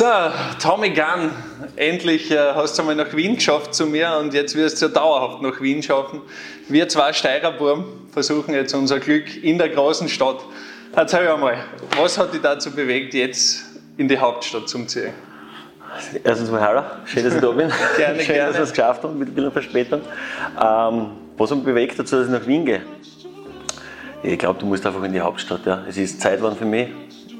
[0.00, 0.06] So,
[0.58, 1.30] Tommy Gunn,
[1.76, 4.92] endlich äh, hast du einmal nach Wien geschafft zu mir und jetzt wirst du ja
[4.92, 6.22] dauerhaft nach Wien schaffen.
[6.70, 10.38] Wir zwei Steirerburm versuchen jetzt unser Glück in der großen Stadt.
[10.96, 11.58] Erzähl einmal,
[11.98, 13.62] was hat dich dazu bewegt, jetzt
[13.98, 15.12] in die Hauptstadt zu ziehen?
[16.24, 17.70] Erstens mal hallo, schön, dass ich da bin.
[17.98, 18.48] Gerne, schön, gerne.
[18.48, 20.00] dass wir es geschafft haben mit bisschen Verspätung.
[20.58, 22.80] Ähm, was hat mich bewegt dazu, dass ich nach Wien gehe?
[24.22, 25.66] Ich glaube, du musst einfach in die Hauptstadt.
[25.66, 25.84] Ja.
[25.86, 26.88] Es ist Zeit geworden für mich.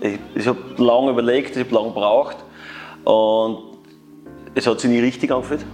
[0.00, 2.36] Ich, ich habe lange überlegt, ich habe lange gebraucht
[3.04, 3.58] und
[4.54, 5.64] es hat sich nie richtig angefühlt.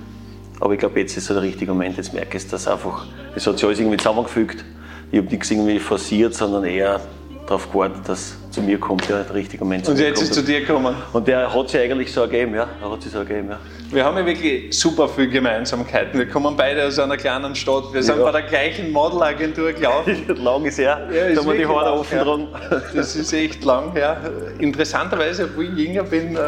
[0.61, 1.97] Aber ich glaube, jetzt ist so der richtige Moment.
[1.97, 4.65] Jetzt merke ich, dass einfach, es hat sich alles irgendwie zusammengefügt.
[5.13, 7.01] Ich habe nichts irgendwie forciert, sondern eher
[7.47, 10.61] darauf gewartet, dass zu mir kommt, ja, der richtige Moment Und jetzt ist zu dir
[10.61, 10.95] gekommen.
[11.13, 12.67] Und der hat sich eigentlich so ergeben, ja.
[12.83, 13.59] Er hat sich so ergeben, ja.
[13.91, 16.19] Wir haben ja wirklich super viele Gemeinsamkeiten.
[16.19, 17.85] Wir kommen beide aus einer kleinen Stadt.
[17.93, 18.25] Wir sind Ja.
[18.25, 20.25] bei der gleichen Modelagentur gelaufen.
[20.43, 22.49] Lang ist her, Ja, ist da haben wir die Haare offen dran.
[22.95, 24.17] Das ist echt lang her.
[24.59, 26.39] Interessanterweise, obwohl ich jünger bin, äh,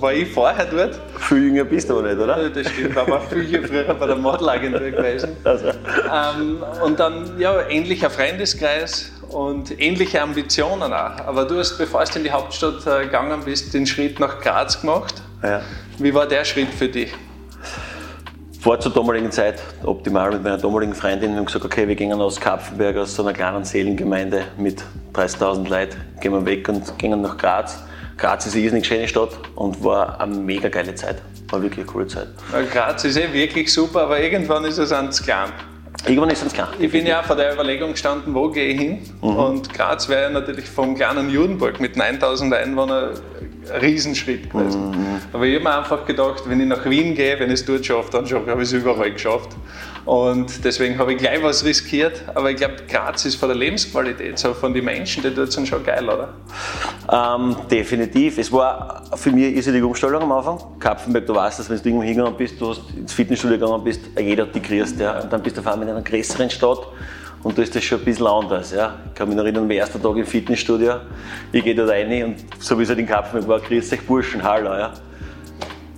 [0.00, 1.00] war ich vorher dort.
[1.18, 2.48] Viel jünger bist du aber nicht, oder?
[2.48, 5.30] Das stimmt, aber viel früher bei der Modelagentur gewesen.
[5.44, 11.26] Also, Ähm, und dann, ja, ähnlicher Freundeskreis und ähnliche Ambitionen auch.
[11.26, 14.80] Aber du hast, bevor du in die Hauptstadt äh, gegangen bist, den Schritt nach Graz
[14.80, 15.14] gemacht.
[15.42, 15.60] ja.
[15.98, 17.12] Wie war der Schritt für dich?
[18.62, 21.36] War zur damaligen Zeit optimal mit meiner damaligen Freundin.
[21.36, 24.82] Haben gesagt, okay, wir gehen aus Kapfenberg, aus so einer kleinen Seelengemeinde mit
[25.14, 27.78] 30.000 Leuten, gehen wir weg und gehen nach Graz.
[28.18, 31.16] Graz ist eine irrsinnig schöne Stadt und war eine mega geile Zeit.
[31.48, 32.28] War wirklich eine coole Zeit.
[32.72, 35.52] Graz ist eh wirklich super, aber irgendwann ist es ans klein.
[36.04, 36.68] Irgendwann ist es klar.
[36.78, 38.98] Ich bin ja vor der Überlegung gestanden, wo gehe ich hin?
[39.20, 43.14] Und Graz wäre ja natürlich vom kleinen Judenburg mit 9000 Einwohnern
[43.72, 44.94] ein Riesenschritt gewesen.
[45.32, 47.84] Aber ich habe mir einfach gedacht, wenn ich nach Wien gehe, wenn ich es dort
[47.84, 49.50] schaffe, dann schaffe- habe ich es überall geschafft.
[50.06, 52.22] Und deswegen habe ich gleich was riskiert.
[52.34, 55.66] Aber ich glaube, Graz ist von der Lebensqualität, so von den Menschen, die dort sind,
[55.66, 56.34] schon geil, oder?
[57.12, 58.38] Ähm, definitiv.
[58.38, 60.60] Es war für mich eine irrsinnige Umstellung am Anfang.
[60.78, 64.02] Kapfenberg, du weißt, dass wenn du irgendwo hingegangen bist, du hast ins Fitnessstudio gegangen bist,
[64.16, 65.20] jeder hat dich grüßt, ja.
[65.20, 66.86] Und dann bist du auf einmal in einer größeren Stadt
[67.42, 68.94] und da ist das schon ein bisschen anders, ja.
[69.08, 71.00] Ich kann mich noch erinnern, mein erster Tag im Fitnessstudio,
[71.50, 74.42] ich gehe dort rein und so wie es halt in Kapfenberg war, grüßt euch Burschen,
[74.44, 74.92] hallo, ja.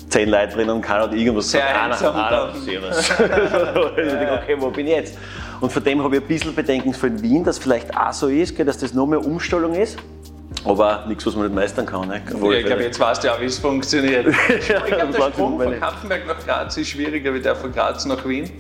[0.09, 2.03] Zehn Leute drin und keiner hat irgendwas Sehr gesagt.
[2.03, 3.11] einsam servus.
[3.11, 5.19] ich denke, okay, wo bin ich jetzt?
[5.61, 8.57] Und von dem habe ich ein bisschen Bedenken für Wien, dass vielleicht auch so ist,
[8.57, 9.99] gell, dass das noch mehr Umstellung ist.
[10.65, 12.09] Aber nichts, was man nicht meistern kann.
[12.09, 12.23] Ne?
[12.41, 14.27] Ja, ich glaube, jetzt weißt du auch, wie es funktioniert.
[14.49, 18.27] Ich glaube, der Sprung von Kapfenberg nach Graz ist schwieriger wie der von Graz nach
[18.27, 18.51] Wien.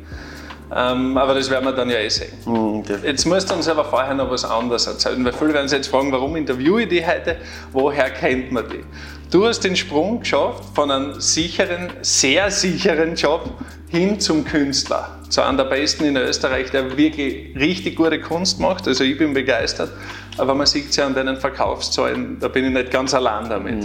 [0.74, 2.32] Ähm, aber das werden wir dann ja eh sehen.
[2.44, 5.68] Hm, der- Jetzt musst du uns aber vorher noch was anderes erzählen, weil viele werden
[5.68, 7.36] sich jetzt fragen, warum interviewe ich die heute?
[7.72, 8.84] Woher kennt man die?
[9.30, 13.50] Du hast den Sprung geschafft von einem sicheren, sehr sicheren Job
[13.88, 15.18] hin zum Künstler.
[15.28, 18.88] Zu einem der besten in Österreich, der wirklich richtig gute Kunst macht.
[18.88, 19.90] Also ich bin begeistert.
[20.38, 23.84] Aber man sieht es ja an deinen Verkaufszahlen, da bin ich nicht ganz allein damit.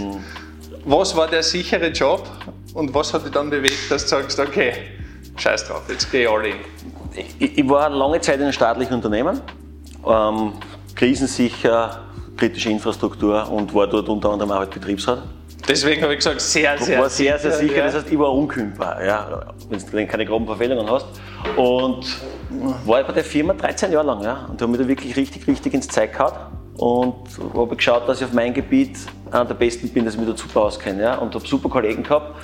[0.84, 2.26] Was war der sichere Job
[2.74, 4.72] und was hat dich dann bewegt, dass du sagst, okay,
[5.36, 6.56] scheiß drauf, jetzt geh all in.
[7.38, 9.40] Ich, ich war lange Zeit in einem staatlichen Unternehmen,
[10.06, 10.52] ähm,
[10.94, 12.02] krisensicher,
[12.36, 15.22] kritische Infrastruktur und war dort unter anderem auch als Betriebsrat.
[15.66, 17.84] Deswegen habe ich gesagt, sehr, sehr war sehr, sehr sicher, ja.
[17.86, 21.06] das heißt, ich war unkündbar, ja, wenn du keine groben Verfehlungen hast.
[21.56, 22.04] Und
[22.84, 25.72] war bei der Firma 13 Jahre lang ja, und habe mich da wirklich richtig, richtig
[25.72, 26.32] ins Zeug gehauen.
[26.76, 27.14] Und
[27.54, 28.98] habe geschaut, dass ich auf meinem Gebiet
[29.30, 31.02] einer der Besten bin, dass ich mich da super auskenne.
[31.02, 32.34] Ja, und habe super Kollegen gehabt.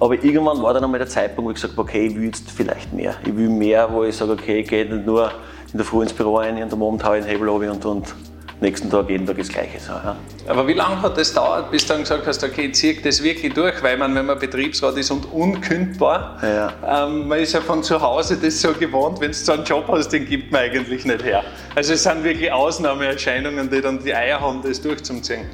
[0.00, 2.50] Aber irgendwann war dann einmal der Zeitpunkt, wo ich gesagt habe, okay, ich will jetzt
[2.50, 3.14] vielleicht mehr.
[3.24, 5.30] Ich will mehr, wo ich sage, okay, ich gehe nicht nur
[5.72, 8.14] in der Früh ins Büro rein, und am Abend haue ich den Hebel und, und
[8.60, 9.78] nächsten Tag, jeden Tag das Gleiche.
[9.78, 10.16] So, ja.
[10.46, 13.22] Aber wie lange hat das gedauert, bis du dann gesagt hast, okay, ich ziehe das
[13.22, 13.82] wirklich durch?
[13.82, 17.06] Weil man, wenn man Betriebsrat ist und unkündbar, Ja.
[17.06, 19.84] ähm, man ist ja von zu Hause das so gewohnt, wenn du so einen Job
[19.88, 21.42] hast, den gibt man eigentlich nicht her.
[21.74, 25.46] Also es sind wirklich Ausnahmeerscheinungen, die dann die Eier haben, das durchzuziehen.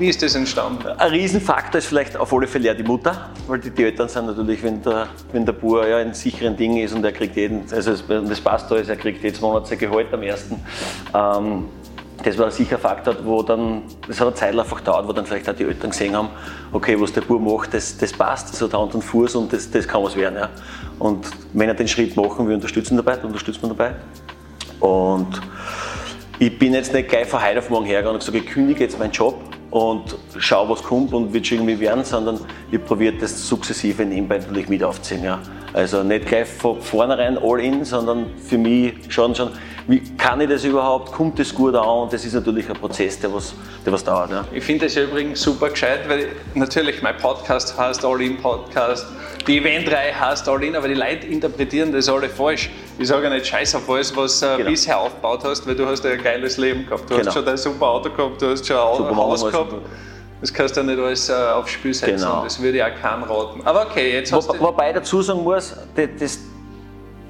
[0.00, 0.88] Wie ist das entstanden?
[0.96, 4.28] Ein Riesenfaktor ist vielleicht auf alle Fälle ja die Mutter, weil die, die Eltern sind
[4.28, 7.64] natürlich, wenn der, wenn der Bauer ja in sicheren Dingen ist und er kriegt jeden,
[7.70, 10.58] also das passt alles, er kriegt jedes Monat sein Gehalt am ersten.
[11.12, 11.66] Ähm,
[12.24, 15.26] das war ein sicherer Faktor, wo dann, das hat eine Zeit einfach gedauert, wo dann
[15.26, 16.30] vielleicht auch die Eltern gesehen haben,
[16.72, 19.70] okay, was der Bub macht, das, das passt, das hat Hand und Fuß und das,
[19.70, 20.36] das kann was werden.
[20.38, 20.48] Ja.
[20.98, 23.96] Und wenn er den Schritt machen, wir unterstützen dabei, unterstützt man dabei.
[24.80, 25.42] Und
[26.38, 28.98] ich bin jetzt nicht gleich von heute auf morgen hergegangen und gesagt, ich kündige jetzt
[28.98, 32.40] meinen Job und schau, was kommt und wird schon irgendwie werden, sondern
[32.70, 35.24] ich probiere das sukzessive nebenbei natürlich mit aufzuziehen.
[35.24, 35.40] Ja.
[35.72, 39.50] Also nicht gleich von vornherein all in, sondern für mich schauen schon,
[39.86, 43.18] wie kann ich das überhaupt, kommt das gut an und das ist natürlich ein Prozess,
[43.18, 44.30] der was, der was dauert.
[44.30, 44.44] Ja.
[44.52, 49.06] Ich finde das ja übrigens super gescheit, weil natürlich mein Podcast heißt All In Podcast,
[49.46, 52.70] die Eventreihe heißt All In, aber die Leute interpretieren das alle falsch.
[52.98, 54.70] Ich sage ja nicht scheiß auf alles, was du äh, Genau.
[54.70, 57.08] bisher aufgebaut hast, weil du hast ja ein geiles Leben gehabt.
[57.08, 57.26] Du Genau.
[57.26, 59.74] hast schon dein super Auto gehabt, du hast schon ein Super Haus gehabt.
[60.40, 62.16] Das kannst du ja nicht alles äh, aufs Spiel setzen.
[62.16, 62.44] Genau.
[62.44, 63.60] Das würde ich auch keinem raten.
[63.64, 64.60] Aber okay, jetzt hast Wo, du.
[64.60, 66.38] wobei ich dazu sagen muss, das, das,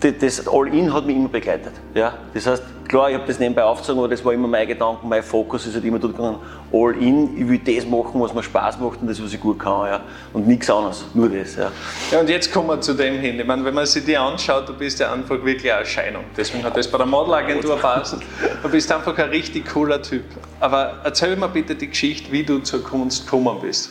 [0.00, 1.72] das, das All-In hat mich immer begleitet.
[1.94, 2.14] Ja?
[2.34, 5.22] Das heißt, klar, ich habe das nebenbei aufgezogen, aber das war immer mein Gedanke, mein
[5.22, 6.38] Fokus ist halt immer dort gegangen,
[6.72, 9.86] All-In, ich will das machen, was mir Spaß macht und das, was ich gut kann.
[9.86, 10.00] Ja?
[10.32, 11.54] Und nichts anderes, nur das.
[11.54, 11.70] Ja.
[12.10, 13.38] Ja, und jetzt kommen wir zu dem hin.
[13.38, 16.24] Ich meine, wenn man sich dir anschaut, du bist ja einfach wirklich eine Erscheinung.
[16.36, 18.16] Deswegen hat das bei der Modelagentur passt.
[18.60, 20.24] Du bist einfach ein richtig cooler Typ.
[20.58, 23.90] Aber erzähl mir bitte die Geschichte, wie du zur Kunst gekommen bist.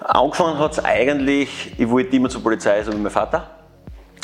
[0.00, 3.63] Angefangen hat es eigentlich, ich wollte immer zur Polizei, so wie mein Vater.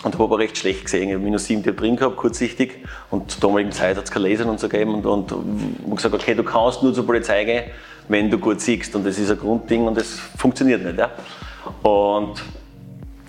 [0.02, 1.08] Und habe aber recht schlecht gesehen.
[1.08, 2.86] Ich habe minus sieben drin gehabt, kurzsichtig.
[3.10, 4.94] Und zur damaligen Zeit hat es kein Lesen und so gegeben.
[4.94, 7.64] Und, und, und gesagt, okay, du kannst nur zur Polizei gehen,
[8.08, 8.94] wenn du gut siehst.
[8.96, 10.98] Und das ist ein Grundding und das funktioniert nicht.
[10.98, 11.10] Ja?
[11.82, 12.42] Und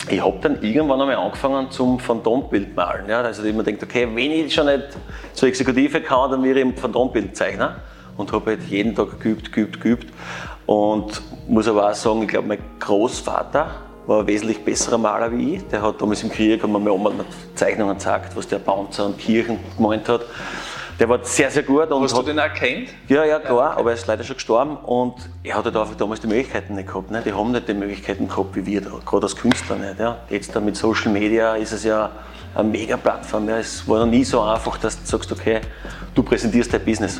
[0.09, 3.09] ich habe dann irgendwann einmal angefangen zum Phantombild malen.
[3.09, 3.21] Ja?
[3.21, 4.97] Also ich mir denkt, okay, wenn ich schon nicht
[5.33, 7.69] zur Exekutive kann, dann wäre ich Phantombild zeichnen.
[8.15, 10.07] Und habe halt jeden Tag geübt, geübt, geübt.
[10.65, 15.55] Und muss aber auch sagen, ich glaube, mein Großvater war ein wesentlich besserer Maler wie
[15.55, 15.67] ich.
[15.67, 17.11] Der hat damals im Krieg, haben wir mir Oma
[17.55, 20.21] Zeichnungen gezeigt, was der Panzer und Kirchen gemeint hat.
[20.99, 21.89] Der war sehr, sehr gut.
[21.91, 22.89] Und Hast du hat, den erkannt?
[23.07, 26.19] ja, ja, klar, aber er ist leider schon gestorben und er hat halt einfach damals
[26.19, 27.09] die Möglichkeiten nicht gehabt.
[27.09, 27.23] Ne?
[27.25, 29.99] Die haben nicht die Möglichkeiten gehabt wie wir, gerade als Künstler nicht.
[29.99, 30.19] Ja?
[30.29, 32.11] Jetzt mit Social Media ist es ja
[32.53, 33.49] eine mega Plattform.
[33.49, 33.57] Ja?
[33.57, 35.61] Es war noch nie so einfach, dass du sagst, okay,
[36.13, 37.19] du präsentierst dein Business.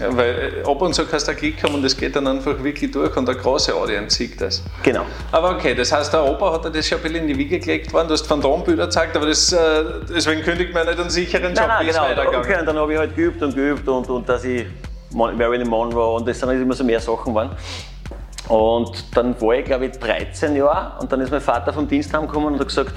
[0.00, 2.26] Ja, weil äh, ab und zu kannst du einen Klick haben und das geht dann
[2.26, 4.62] einfach wirklich durch und eine große Audience sieht das.
[4.82, 5.04] Genau.
[5.32, 7.58] Aber okay, das heißt, der Opa hat dir das schon ein bisschen in die Wiege
[7.58, 11.54] gelegt worden, du hast Phantombilder gezeigt, aber das, äh, deswegen kündigt man nicht einen sicheren
[11.54, 12.08] Job, Nein, nein, es genau.
[12.08, 12.40] weitergegangen.
[12.40, 14.66] Okay, und dann habe ich halt geübt und geübt und, und dass ich
[15.12, 17.50] Marilyn Monroe und das sind halt immer so mehr Sachen waren.
[18.48, 22.14] Und dann war ich, glaube ich, 13 Jahre und dann ist mein Vater vom Dienst
[22.14, 22.94] heimgekommen und hat gesagt,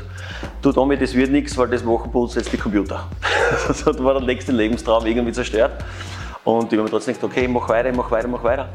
[0.61, 3.07] du Tommy, das wird nichts, weil das machen bei uns jetzt die Computer.
[3.67, 5.71] das war der nächste Lebenstraum irgendwie zerstört.
[6.43, 8.43] Und ich habe mir trotzdem gedacht, okay, ich mach weiter, ich mach weiter, ich mach
[8.43, 8.69] weiter.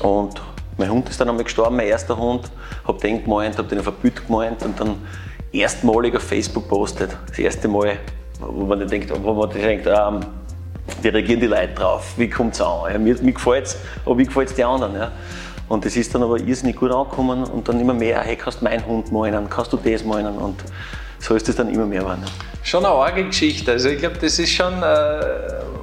[0.00, 0.40] Und
[0.76, 2.50] mein Hund ist dann einmal gestorben, mein erster Hund.
[2.86, 4.96] Hab den gemeint, hab den auf ein Bild gemeint und dann
[5.52, 7.16] erstmalig auf Facebook postet.
[7.28, 7.98] Das erste Mal,
[8.40, 10.20] wo man denkt, wo man denkt, ähm,
[11.02, 12.14] wie reagieren die Leute drauf?
[12.16, 12.92] Wie kommt es an?
[12.92, 14.94] Ja, mir mir gefällt es, aber wie gefällt es den anderen?
[14.94, 15.12] Ja?
[15.68, 18.64] Und das ist dann aber irrsinnig gut angekommen und dann immer mehr, hey, kannst du
[18.64, 20.36] meinen Hund malen, kannst du das malen?
[20.36, 20.64] Und
[21.20, 22.24] so ist es dann immer mehr geworden.
[22.62, 23.72] Schon eine arge Geschichte.
[23.72, 25.20] Also ich glaube, das ist schon äh,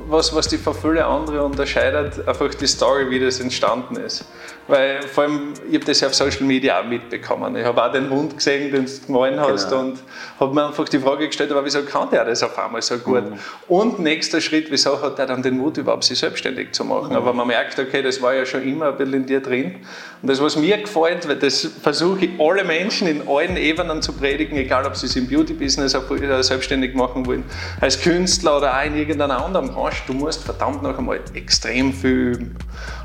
[0.09, 4.25] was, was die von vielen anderen unterscheidet, einfach die Story, wie das entstanden ist.
[4.69, 7.56] Weil vor allem, ich habe das ja auf Social Media auch mitbekommen.
[7.56, 9.81] Ich habe auch den Hund gesehen, den du gemahlen hast Genau.
[9.81, 10.00] und
[10.42, 13.24] habe mir einfach die Frage gestellt, aber wieso kann der das auf einmal so gut?
[13.69, 17.15] Und nächster Schritt, wieso hat er dann den Mut überhaupt, sich selbstständig zu machen?
[17.15, 19.75] Aber man merkt, okay, das war ja schon immer ein bisschen in dir drin.
[20.21, 24.12] Und das, was mir gefällt, weil das versuche ich alle Menschen in allen Ebenen zu
[24.12, 25.95] predigen, egal ob sie es im Beauty-Business
[26.42, 27.45] selbstständig machen wollen,
[27.80, 32.34] als Künstler oder auch in irgendeiner anderen Branche, du musst verdammt noch einmal extrem viel
[32.34, 32.56] üben.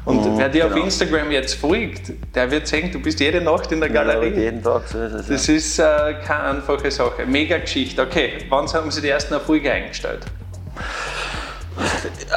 [0.05, 0.85] Und wer dir auf genau.
[0.85, 4.31] Instagram jetzt folgt, der wird sehen, du bist jede Nacht in der Galerie.
[4.31, 5.29] jeden Tag, so ist es.
[5.29, 7.25] Das ist äh, keine einfache Sache.
[7.27, 8.03] Mega Geschichte.
[8.03, 10.27] Okay, wann haben Sie die ersten Erfolge eingestellt?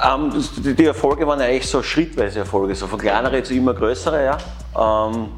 [0.04, 0.32] Ähm,
[0.78, 4.24] die, Erfolge waren eigentlich so schrittweise Erfolge, so von kleinere zu immer größere.
[4.24, 4.38] Ja.
[5.10, 5.30] Ähm,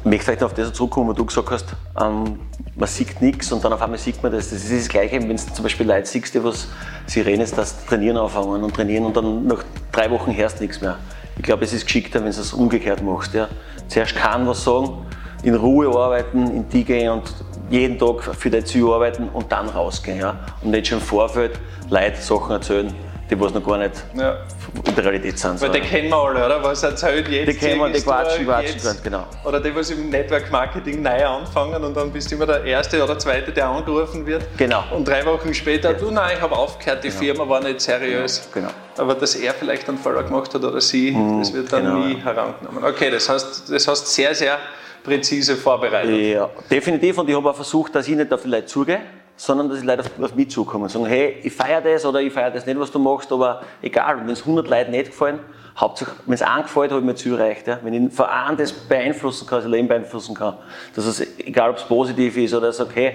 [0.00, 1.66] ich möchte vielleicht auf das zurückkommen, wo du gesagt hast,
[2.00, 2.40] ähm,
[2.74, 4.48] man sieht nichts und dann auf einmal sieht man das.
[4.48, 6.68] Das ist das Gleiche, wenn du zum Beispiel Leute siehst, die was
[7.06, 9.62] Sirenen ist, dass trainieren anfangen und trainieren und dann nach
[9.92, 10.96] drei Wochen hörst du nichts mehr.
[11.36, 13.34] Ich glaube, es ist geschickter, wenn du es umgekehrt machst.
[13.34, 13.48] Ja.
[13.88, 15.06] Zuerst kann was sagen,
[15.42, 17.34] in Ruhe arbeiten, in die gehen und
[17.68, 20.18] jeden Tag für dein Ziel arbeiten und dann rausgehen.
[20.18, 20.40] Ja.
[20.62, 21.58] Und nicht schon im Vorfeld
[21.90, 22.94] Leute Sachen erzählen,
[23.30, 24.38] die was noch gar nicht Ja.
[24.84, 25.60] in der Realität sind.
[25.60, 26.62] Weil die kennen wir alle, oder?
[26.62, 27.48] Was erzählt jetzt?
[27.48, 28.84] Die kennen wir, die quatschen, quatschen, jetzt.
[28.84, 29.24] ganz genau.
[29.44, 33.02] Oder die, was im Network Marketing neu anfangen und dann bist du immer der Erste
[33.02, 34.42] oder Zweite, der angerufen wird.
[34.56, 34.82] Genau.
[34.90, 38.48] Und drei Wochen später, du, nein, ich habe aufgehört, die Firma war nicht seriös.
[38.52, 38.70] Genau.
[38.96, 42.14] Aber dass er vielleicht einen Fehler gemacht hat oder sie, das wird dann genau, nie
[42.18, 42.24] ja.
[42.24, 42.84] herangenommen.
[42.84, 44.58] Okay, das heißt, das hast sehr, sehr
[45.02, 46.14] präzise vorbereitet.
[46.14, 47.18] Ja, definitiv.
[47.18, 49.00] Und ich habe auch versucht, dass ich nicht auf die Leute zugehe,
[49.40, 52.20] sondern dass die Leute auf, auf mich zukommen und sagen, hey, ich feiere das oder
[52.20, 55.38] ich feiere das nicht, was du machst, aber egal, wenn es 100 Leuten nicht gefallen,
[55.78, 57.66] Hauptsache, wenn es einem gefällt, habe ich mir Ziel erreicht.
[57.66, 57.78] Ja.
[57.82, 60.58] Wenn ich von einem das beeinflussen kann, das Leben beeinflussen kann,
[60.94, 63.14] dass es, egal ob es positiv ist oder sage, hey,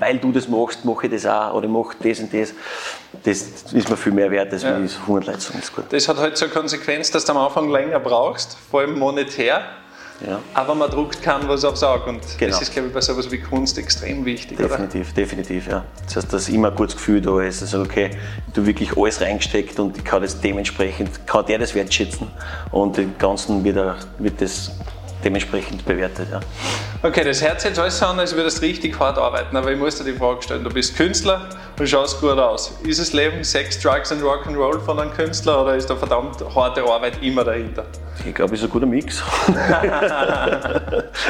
[0.00, 2.52] weil du das machst, mache ich das auch oder ich mache das und das,
[3.22, 5.88] das ist mir viel mehr wert, als wenn ich 100 Leute sagen, das.
[5.88, 9.62] Das hat halt zur Konsequenz, dass du am Anfang länger brauchst, vor allem monetär.
[10.26, 10.38] Ja.
[10.54, 12.10] Aber man druckt kann was aufs Auge.
[12.10, 12.50] Und Genau.
[12.52, 14.68] das ist, glaube ich, bei sowas wie Kunst extrem wichtig, oder?
[14.68, 15.84] Definitiv, definitiv, ja.
[16.04, 17.62] Das heißt, dass immer ein gutes Gefühl da ist.
[17.62, 18.10] Also, okay,
[18.52, 22.26] du wirklich alles reingesteckt und ich kann das dementsprechend, kann der das wertschätzen
[22.70, 24.72] und dem Ganzen wird, er, wird das
[25.24, 26.28] dementsprechend bewertet.
[26.30, 26.40] Ja.
[27.02, 29.78] Okay, das hört sich jetzt alles an, als würdest du richtig hart arbeiten, aber ich
[29.78, 31.48] muss dir die Frage stellen, du bist Künstler
[31.78, 32.78] und schaust gut aus.
[32.84, 36.82] Ist das Leben Sex, Drugs und Rock'n'Roll von einem Künstler oder ist da verdammt harte
[36.84, 37.86] Arbeit immer dahinter?
[38.26, 39.22] Ich glaube, es ist ein guter Mix.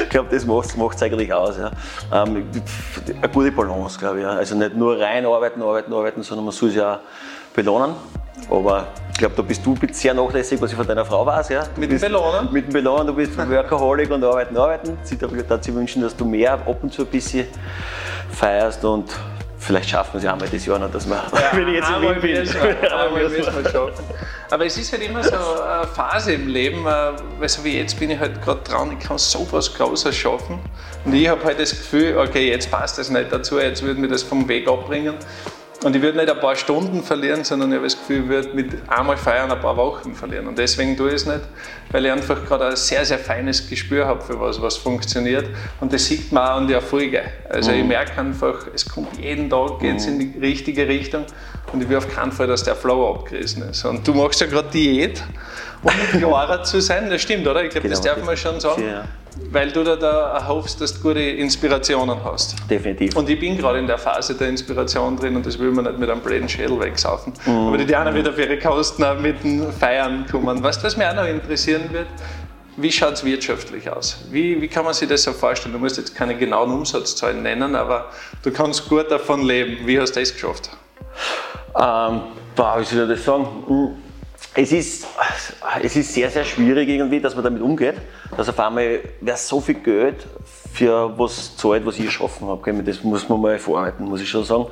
[0.03, 1.57] ich glaube, das macht es eigentlich aus.
[1.57, 1.71] Ja.
[2.13, 2.47] Ähm,
[3.23, 4.25] eine gute Balance, glaube ich.
[4.25, 4.31] Ja.
[4.31, 6.99] Also nicht nur rein arbeiten, arbeiten, arbeiten, sondern man soll es ja auch
[7.55, 7.95] belohnen.
[8.51, 11.51] Aber ich glaube, da bist du sehr nachlässig, was ich von deiner Frau weiß.
[11.51, 11.65] Ja?
[11.77, 12.53] mit dem Belohnen?
[12.53, 14.99] Mit dem Belohnen, du bist Workaholic und arbeiten, arbeiten.
[15.03, 17.47] Sie würde sich wünschen, dass du mehr ab und zu ein bisschen
[18.33, 19.11] feierst und
[19.59, 21.91] vielleicht schaffen wir es ja einmal das Jahr noch, dass wir, ja, wenn ich jetzt
[21.91, 22.91] in Wien bin.
[22.91, 24.05] Einmal müssen wir schaffen.
[24.51, 27.99] Aber es ist halt immer so eine Phase im Leben, äh, weil so wie jetzt
[28.01, 30.59] bin ich halt gerade dran, ich kann so was Großes schaffen.
[31.05, 34.09] Und ich habe halt das Gefühl, okay, jetzt passt das nicht dazu, jetzt würde mir
[34.09, 35.15] das vom Weg abbringen.
[35.83, 38.49] Und ich würde nicht ein paar Stunden verlieren, sondern ich habe das Gefühl, ich würde
[38.53, 40.47] mit einmal feiern ein paar Wochen verlieren.
[40.47, 41.41] Und deswegen tue ich es nicht,
[41.91, 45.49] weil ich einfach gerade ein sehr, sehr feines Gespür habe für was, was funktioniert.
[45.81, 47.23] Und das sieht man auch an die Erfolge.
[47.49, 47.79] Also mhm.
[47.79, 50.21] ich merke einfach, es kommt jeden Tag geht's mhm.
[50.21, 51.25] in die richtige Richtung.
[51.73, 53.83] Und ich will auf keinen Fall, dass der Flow abgerissen ist.
[53.87, 55.23] Und du machst ja gerade Diät,
[55.83, 57.09] um klarer zu sein.
[57.09, 57.65] Das stimmt, oder?
[57.65, 58.85] Ich glaube, genau, das darf man schon sagen.
[58.87, 59.05] Ja.
[59.51, 62.57] Weil du da, da erhoffst, dass du gute Inspirationen hast.
[62.69, 63.17] Definitiv.
[63.17, 65.99] Und ich bin gerade in der Phase der Inspiration drin und das will man nicht
[65.99, 67.33] mit einem blöden Schädel wegsaufen.
[67.47, 67.69] Mhm.
[67.69, 70.63] Aber die Diana wird auf ihre Kosten mit den Feiern kommen.
[70.63, 72.07] Weißt du, was mich auch noch interessieren wird?
[72.77, 74.25] Wie schaut es wirtschaftlich aus?
[74.31, 75.73] Wie, wie kann man sich das so vorstellen?
[75.75, 78.07] Du musst jetzt keine genauen Umsatzzahlen nennen, aber
[78.43, 79.87] du kannst gut davon leben.
[79.87, 80.71] Wie hast du das geschafft?
[81.77, 82.21] Ähm,
[82.57, 83.47] boah, wie soll ich das sagen?
[84.55, 85.07] Es ist,
[85.81, 87.95] es ist sehr, sehr schwierig irgendwie, dass man damit umgeht.
[88.37, 90.27] Dass auf einmal, wer so viel Geld
[90.73, 92.83] für was zahlt, was ich erschaffen habe.
[92.83, 94.67] Das muss man mal vorarbeiten, muss ich schon sagen.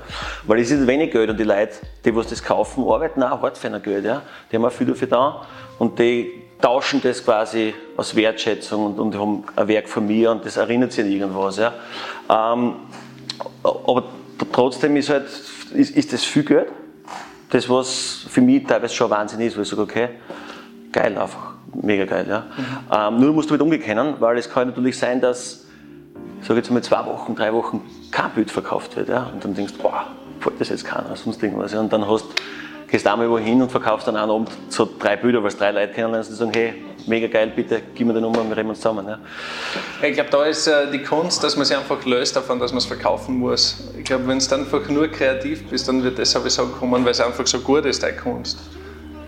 [0.47, 3.57] Weil es ist wenig Geld und die Leute, die was das kaufen, arbeiten auch hart
[3.57, 4.05] für ein Geld.
[4.05, 4.23] Ja.
[4.51, 5.47] Die haben auch viel dafür da
[5.79, 10.45] und die tauschen das quasi aus Wertschätzung und, und haben ein Werk von mir und
[10.45, 11.57] das erinnert sich an irgendwas.
[11.57, 11.75] Ja.
[12.29, 12.75] Ähm,
[13.63, 14.05] aber
[14.53, 15.27] trotzdem ist halt,
[15.75, 16.69] ist, ist das viel Geld
[17.51, 20.09] das, was für mich teilweise schon Wahnsinn ist, wo ich sage, okay,
[20.93, 22.27] geil einfach, mega geil.
[22.29, 22.47] Ja.
[22.57, 23.17] Mhm.
[23.17, 25.67] Ähm, nur musst du damit umgehen können, weil es kann natürlich sein, dass,
[26.43, 29.09] sage jetzt mal, zwei Wochen, drei Wochen kein Bild verkauft wird.
[29.09, 29.31] Ja.
[29.33, 30.07] Und dann denkst du, boah,
[30.41, 31.73] fällt das jetzt keiner, sonst irgendwas.
[31.73, 31.81] Ja.
[31.81, 32.27] Und dann hast
[32.89, 35.93] gehst einmal wohin und verkaufst dann einen Abend so drei Bilder, weil es drei Leute
[35.93, 36.75] kennenlernst und sagen, hey,
[37.07, 39.07] mega geil, bitte gib mir die Nummer, wir reden uns zusammen.
[39.07, 39.19] Ja.
[40.03, 42.79] Ich glaube, da ist äh, die Kunst, dass man sich einfach löst davon, dass man
[42.79, 43.91] es verkaufen muss.
[43.97, 47.21] Ich glaube, wenn du einfach nur kreativ bist, dann wird das sowieso kommen, weil es
[47.21, 48.59] einfach so gut ist, deine Kunst.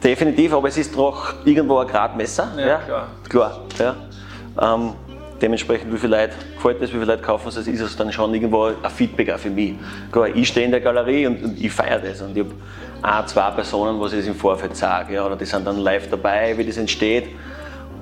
[0.03, 2.53] Definitiv, aber es ist doch irgendwo ein Gradmesser.
[2.57, 2.79] Ja, ja?
[2.79, 3.09] klar.
[3.29, 4.75] klar ja.
[4.75, 4.95] Ähm,
[5.41, 8.33] dementsprechend, wie viele Leute gefällt das, wie viele Leute kaufen es, ist es dann schon
[8.33, 9.75] irgendwo ein Feedback auch für mich.
[10.11, 12.23] Klar, ich stehe in der Galerie und, und ich feiere das.
[12.23, 12.55] Und ich habe
[13.03, 15.15] ein, zwei Personen, wo ich das im Vorfeld sage.
[15.15, 17.29] Ja, oder die sind dann live dabei, wie das entsteht.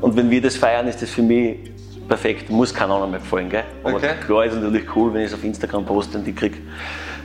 [0.00, 1.58] Und wenn wir das feiern, ist das für mich
[2.08, 2.50] perfekt.
[2.50, 3.50] Muss keiner anderen mehr gefallen.
[3.50, 3.64] Gell?
[3.84, 4.14] Aber okay.
[4.24, 6.58] klar ist natürlich cool, wenn ich es auf Instagram poste und ich kriege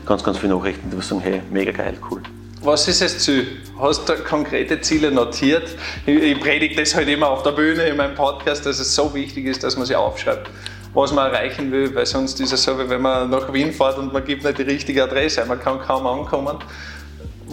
[0.05, 2.21] ganz, ganz viele Nachrichten, die sagen, hey, mega geil, cool.
[2.61, 3.45] Was ist das Ziel?
[3.77, 5.75] Hast du konkrete Ziele notiert?
[6.05, 9.13] Ich, ich predige das halt immer auf der Bühne in meinem Podcast, dass es so
[9.13, 10.49] wichtig ist, dass man sie aufschreibt,
[10.93, 13.97] was man erreichen will, weil sonst ist es so, wie wenn man nach Wien fährt
[13.97, 16.57] und man gibt nicht die richtige Adresse, man kann kaum ankommen.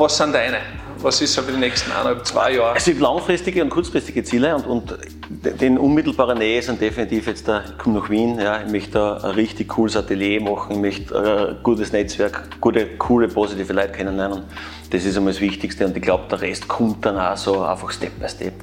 [0.00, 0.56] Was sind deine?
[1.02, 2.74] Was ist so für die nächsten eineinhalb, zwei Jahre?
[2.74, 4.98] Es gibt langfristige und kurzfristige Ziele und, und
[5.60, 9.18] in unmittelbarer Nähe sind definitiv jetzt da, ich komme nach Wien, ja, ich möchte da
[9.18, 14.44] ein richtig cooles Atelier machen, ich möchte ein gutes Netzwerk, gute, coole, positive Leute kennenlernen.
[14.88, 17.90] Das ist einmal das Wichtigste und ich glaube, der Rest kommt dann auch so einfach
[17.90, 18.54] Step by Step.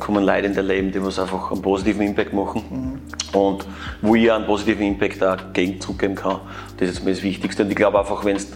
[0.00, 3.38] Kommen Leute in dein Leben, die was einfach einen positiven Impact machen mhm.
[3.38, 3.66] und
[4.00, 6.40] wo ich einen positiven Impact auch gegen zurückgeben kann.
[6.78, 8.48] Das ist mir das Wichtigste und ich glaube einfach, wenn es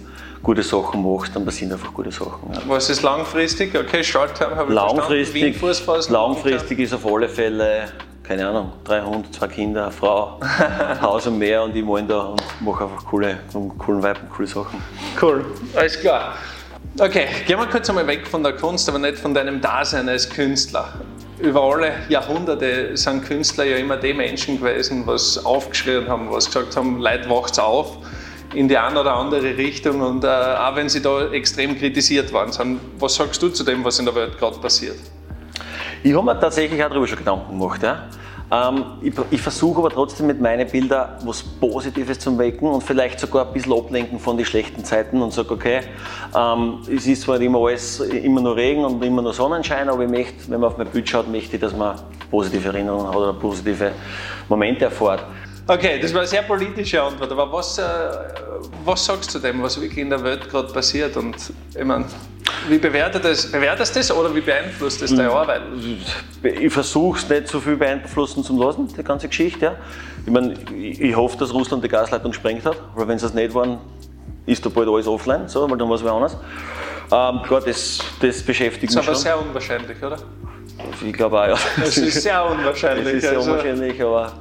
[0.42, 2.52] gute Sachen machst, dann passieren einfach gute Sachen.
[2.52, 2.60] Ja.
[2.66, 3.76] Was ist langfristig?
[3.76, 6.12] Okay, Short-Term habe ich langfristig, verstanden.
[6.12, 7.88] Langfristig ist auf alle Fälle,
[8.22, 10.40] keine Ahnung, drei Hunde, zwei Kinder, eine Frau,
[11.00, 13.38] Haus und Meer und ich mal da und mache einfach coole,
[13.78, 14.82] coolen Vibe und coole Sachen.
[15.20, 15.44] Cool,
[15.76, 16.34] alles klar.
[16.98, 20.28] Okay, gehen wir kurz einmal weg von der Kunst, aber nicht von deinem Dasein als
[20.28, 20.94] Künstler.
[21.38, 26.76] Über alle Jahrhunderte sind Künstler ja immer die Menschen gewesen, was aufgeschrien haben, was gesagt
[26.76, 27.98] haben, Leute, wacht's auf
[28.54, 32.52] in die eine oder andere Richtung und äh, auch wenn sie da extrem kritisiert worden
[32.52, 32.80] sind.
[32.98, 34.96] Was sagst du zu dem, was in der Welt gerade passiert?
[36.02, 37.82] Ich habe mir tatsächlich auch darüber schon Gedanken gemacht.
[37.82, 38.08] Ja.
[38.50, 43.20] Ähm, ich, ich versuche aber trotzdem mit meinen Bildern was Positives zu wecken und vielleicht
[43.20, 45.82] sogar ein bisschen ablenken von den schlechten Zeiten und sage, okay,
[46.34, 50.10] ähm, es ist zwar immer alles, immer nur Regen und immer nur Sonnenschein, aber ich
[50.10, 51.96] möchte, wenn man auf mein Bild schaut, möchte ich, dass man
[52.30, 53.92] positive Erinnerungen hat oder positive
[54.48, 55.24] Momente erfährt.
[55.70, 57.82] Okay, das war eine sehr politische Antwort, aber was, äh,
[58.84, 61.16] was sagst du dem, was wirklich in der Welt gerade passiert?
[61.16, 61.36] Und
[61.78, 62.06] ich meine,
[62.68, 65.62] wie bewertet das, bewertest das oder wie beeinflusst das deine Arbeit?
[66.42, 69.64] Ich versuche es nicht so viel beeinflussen zu lassen, die ganze Geschichte.
[69.66, 69.76] Ja.
[70.26, 73.34] Ich, meine, ich, ich hoffe, dass Russland die Gasleitung gesprengt hat, weil wenn sie es
[73.34, 73.78] nicht waren,
[74.46, 76.36] ist da bald alles offline, so, weil dann war es wieder anders.
[77.12, 79.22] Ähm, klar, das, das beschäftigt Das ist mich aber schon.
[79.22, 80.16] sehr unwahrscheinlich, oder?
[81.06, 81.56] Ich glaube auch, ja.
[81.76, 83.04] Das ist sehr unwahrscheinlich.
[83.04, 84.32] Das ist sehr also- unwahrscheinlich, aber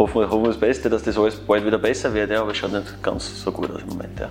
[0.00, 2.52] hoffen wir, hoffen wir das Beste, dass das alles bald wieder besser wird, ja, aber
[2.52, 4.18] es schaut nicht ganz so gut aus im Moment.
[4.18, 4.28] Ja.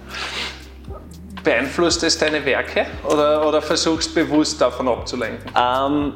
[1.44, 5.50] Beeinflusst das deine Werke oder, oder versuchst bewusst davon abzulenken?
[5.56, 6.14] Ähm,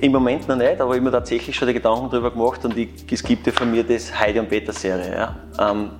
[0.00, 2.76] Im Moment noch nicht, aber ich habe mir tatsächlich schon die Gedanken darüber gemacht und
[2.76, 5.12] ich, es gibt ja von mir das Heidi und Peter Serie.
[5.58, 5.70] Ja.
[5.70, 5.90] Ähm,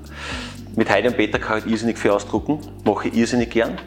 [0.74, 3.78] mit Heidi und Peter kann ich halt irrsinnig viel ausdrucken, mache ich irrsinnig gern,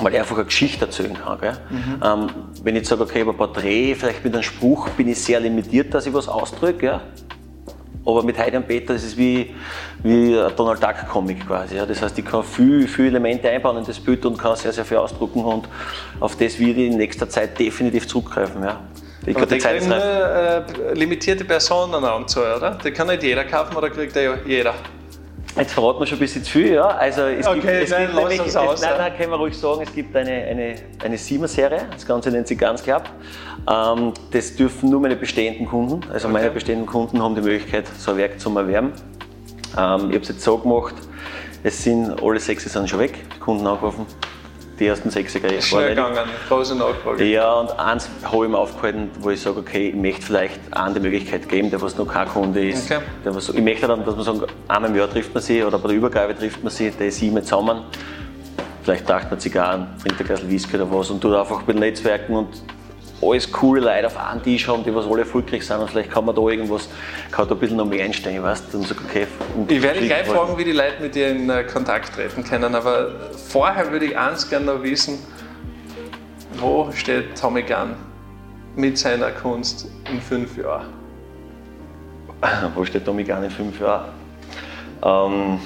[0.00, 1.40] weil ich einfach eine Geschichte erzählen kann.
[1.40, 1.56] Gell?
[2.02, 2.30] Ähm,
[2.62, 5.40] wenn ich jetzt sage, okay, über ein Porträt, vielleicht mit einem Spruch, bin ich sehr
[5.40, 6.86] limitiert, dass ich was ausdrücke.
[6.86, 7.00] Ja?
[8.06, 9.54] Aber mit Heidi und Peter ist es wie,
[10.02, 11.76] wie ein Donald Duck Comic quasi.
[11.76, 11.86] Ja.
[11.86, 14.84] Das heißt, ich kann viel, viele Elemente einbauen in das Bild und kann sehr, sehr
[14.84, 15.68] viel ausdrucken und
[16.20, 18.62] auf das werde ich in nächster Zeit definitiv zurückgreifen.
[18.62, 18.80] Ja.
[19.26, 22.78] Ich Aber die Zeit ist kriegen äh, limitierte Personenanzahl, oder?
[22.84, 24.74] Die kann nicht jeder kaufen oder kriegt der jeder?
[25.56, 26.74] Jetzt verraten wir schon ein bisschen zu viel.
[26.74, 26.88] Ja.
[26.88, 28.68] Also es gibt, Okay, es nein, gibt nämlich, es, nein,
[28.98, 32.58] nein, können wir ruhig sagen, es gibt eine, eine, eine Siemer-Serie, das Ganze nennt sich
[32.58, 33.04] Ganz Club.
[33.70, 36.54] Ähm, das dürfen nur meine bestehenden Kunden, also meine Okay.
[36.54, 38.92] bestehenden Kunden haben die Möglichkeit, so ein Werk zu erwerben.
[39.78, 40.94] Ähm, ich habe es jetzt so gemacht,
[41.62, 44.06] es sind alle sechs sind schon weg, die Kunden angerufen.
[44.78, 47.24] Die ersten sechs waren Schnell gegangen, große Nachfrage.
[47.24, 50.94] Ja, und eins habe ich mir aufgehalten, wo ich sage, okay, ich möchte vielleicht einen
[50.94, 52.90] die Möglichkeit geben, der was noch kein Kunde ist.
[52.90, 53.00] Okay.
[53.24, 55.78] Der was, ich möchte dann, dass man sagen, einmal im Jahr trifft man sie oder
[55.78, 57.82] bei der Übergabe trifft man sie, die sieben zusammen.
[58.82, 61.80] Vielleicht taucht man Zigarren, trinkt ein Glas Whisky oder was und tut einfach ein bisschen
[61.80, 62.48] Netzwerken und
[63.30, 66.24] alles coole Leute auf einen Tisch haben, die was alle erfolgreich sind und vielleicht kann
[66.24, 66.88] man da irgendwas,
[67.30, 69.26] kann da ein bisschen noch mehr einsteigen, weißt du, und sag, okay.
[69.56, 72.14] und Ich werde dich gleich wir- fragen, wie die Leute mit dir in äh, Kontakt
[72.14, 73.10] treten können, aber
[73.48, 75.18] vorher würde ich eins gerne noch wissen,
[76.58, 77.94] wo steht Tommy Gunn
[78.76, 80.86] mit seiner Kunst in fünf Jahren?
[82.74, 84.10] Wo steht Tommy Gunn in fünf Jahren?
[85.02, 85.58] Ähm,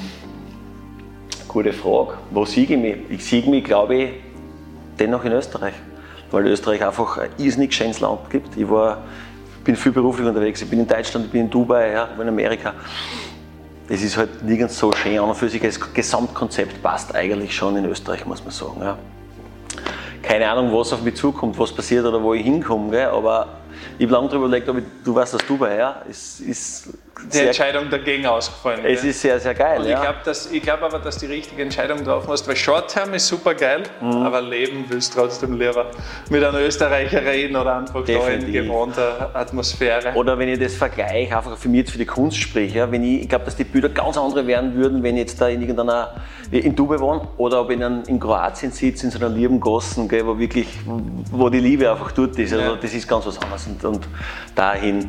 [1.49, 2.19] gute Frage.
[2.31, 2.97] Wo sehe ich mich?
[3.09, 4.11] Ich sehe mich, glaube ich,
[4.99, 5.75] dennoch in Österreich.
[6.31, 8.57] Weil Österreich einfach ein irrsinnig schönes Land gibt.
[8.57, 8.99] Ich war,
[9.65, 10.63] bin viel beruflich unterwegs.
[10.63, 12.75] Ich bin in Deutschland, ich bin in Dubai, ja, ich bin in Amerika.
[13.89, 15.63] Es ist halt nirgends so schön an und für sich.
[15.63, 18.81] Das Gesamtkonzept passt eigentlich schon in Österreich, muss man sagen.
[18.81, 18.99] Ja.
[20.23, 22.91] Keine Ahnung, was auf mich zukommt, was passiert oder wo ich hinkomme.
[22.91, 23.07] Gell?
[23.07, 23.49] Aber
[23.99, 26.91] ich habe lange darüber überlegt, ob ich, du weißt, dass Dubai, ja, es ist
[27.33, 28.81] Die Entscheidung dagegen ausgefallen.
[28.85, 29.11] es gell?
[29.11, 29.79] ist sehr, sehr geil.
[29.81, 30.01] Und ich ja.
[30.01, 34.23] glaube glaub aber, dass die richtige Entscheidung getroffen hast, weil Short-Term ist super geil, Mhm.
[34.23, 35.87] aber Leben willst du trotzdem lieber
[36.31, 40.13] mit einer Österreicherin oder einfach da in gewohnter Atmosphäre.
[40.15, 43.03] Oder wenn ich das vergleiche, einfach für mich jetzt für die Kunst spreche, ja, wenn
[43.03, 45.61] ich, ich glaube, dass die Bilder ganz andere werden würden, wenn ich jetzt da in
[45.61, 46.15] irgendeiner,
[46.51, 50.09] in Dubai wohne oder ob ich in, in Kroatien sitze, in so einer lieben Gossen,
[50.09, 50.69] gell, wo wirklich,
[51.33, 52.53] wo die Liebe einfach dort ist.
[52.53, 52.77] Also Ja.
[52.81, 53.67] das ist ganz was anderes.
[53.67, 54.09] Und, und
[54.55, 55.09] dahin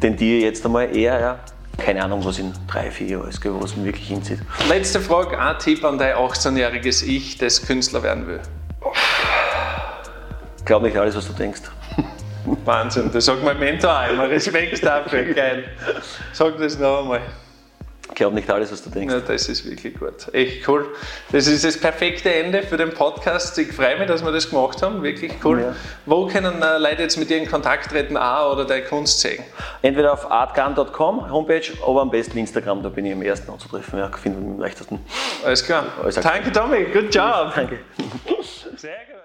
[0.00, 1.38] tendiere jetzt einmal eher, ja.
[1.78, 4.40] Keine Ahnung, was in drei, vier Jahren ist, wo mich wirklich hinzieht.
[4.68, 8.40] Letzte Frage, ein Tipp an dein 18-jähriges Ich, das Künstler werden will.
[10.64, 11.62] Glaub nicht alles, was du denkst.
[12.64, 14.28] Wahnsinn, das sagt mein Mentor immer.
[14.28, 15.64] Respekt dafür, geil.
[16.32, 17.20] Sag das noch einmal.
[18.20, 19.14] Glaub nicht alles, was du denkst.
[19.14, 20.28] Ja, das ist wirklich gut.
[20.34, 20.94] Echt cool.
[21.32, 23.56] Das ist das perfekte Ende für den Podcast.
[23.56, 25.02] Ich freue mich, dass wir das gemacht haben.
[25.02, 25.62] Wirklich cool.
[25.62, 25.76] Ja.
[26.04, 29.42] Wo können äh, Leute jetzt mit dir in Kontakt treten auch oder deine Kunst sehen?
[29.80, 33.98] Entweder auf artgun.com Homepage, aber am besten Instagram, da bin ich am ersten anzutreffen.
[33.98, 35.00] Ja, finde ich am leichtesten.
[35.42, 35.86] Alles klar.
[36.02, 36.34] Alles klar.
[36.34, 36.84] Danke, Tommy.
[36.92, 37.52] Good job.
[37.54, 37.78] Danke.
[38.76, 39.19] Sehr gut.